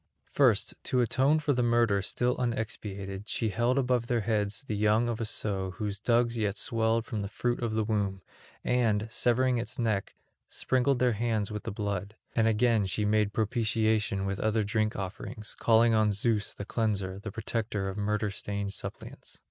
First, 0.31 0.73
to 0.85 1.01
atone 1.01 1.37
for 1.37 1.53
the 1.53 1.61
murder 1.61 2.01
still 2.01 2.35
unexpiated, 2.39 3.27
she 3.29 3.49
held 3.49 3.77
above 3.77 4.07
their 4.07 4.21
heads 4.21 4.63
the 4.63 4.75
young 4.75 5.07
of 5.07 5.21
a 5.21 5.25
sow 5.27 5.75
whose 5.77 5.99
dugs 5.99 6.39
yet 6.39 6.57
swelled 6.57 7.05
from 7.05 7.21
the 7.21 7.27
fruit 7.27 7.61
of 7.61 7.75
the 7.75 7.83
womb, 7.83 8.23
and, 8.63 9.07
severing 9.11 9.59
its 9.59 9.77
neck, 9.77 10.15
sprinkled 10.49 10.97
their 10.97 11.13
hands 11.13 11.51
with 11.51 11.65
the 11.65 11.71
blood; 11.71 12.15
and 12.35 12.47
again 12.47 12.87
she 12.87 13.05
made 13.05 13.31
propitiation 13.31 14.25
with 14.25 14.39
other 14.39 14.63
drink 14.63 14.95
offerings, 14.95 15.55
calling 15.59 15.93
on 15.93 16.11
Zeus 16.11 16.51
the 16.55 16.65
Cleanser, 16.65 17.19
the 17.19 17.31
protector 17.31 17.87
of 17.87 17.95
murder 17.95 18.31
stained 18.31 18.73
suppliants. 18.73 19.37